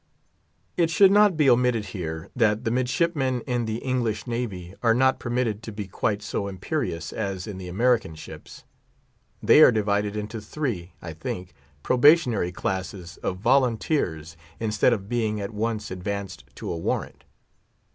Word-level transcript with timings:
It 0.77 0.89
should 0.89 1.11
not 1.11 1.27
to 1.27 1.33
be 1.35 1.47
omitted 1.47 1.85
here, 1.93 2.31
that 2.35 2.63
the 2.65 2.71
midshipmen 2.71 3.41
in 3.41 3.65
the 3.65 3.77
English 3.83 4.25
Navy 4.25 4.73
are 4.81 4.95
not 4.95 5.19
permitted 5.19 5.61
to 5.61 5.71
be 5.71 5.85
quite 5.85 6.23
so 6.23 6.47
imperious 6.47 7.13
as 7.13 7.45
in 7.45 7.59
the 7.59 7.67
American 7.67 8.15
ships. 8.15 8.63
They 9.43 9.61
are 9.61 9.71
divided 9.71 10.15
into 10.15 10.41
three 10.41 10.93
(I 11.03 11.13
think) 11.13 11.53
probationary 11.83 12.51
classes 12.51 13.17
of 13.17 13.37
"volunteers," 13.37 14.35
instead 14.59 14.91
of 14.91 15.07
being 15.07 15.39
at 15.39 15.53
once 15.53 15.91
advanced 15.91 16.45
to 16.55 16.71
a 16.71 16.77
warrant. 16.79 17.23